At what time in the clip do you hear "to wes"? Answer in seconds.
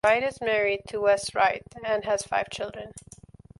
0.87-1.35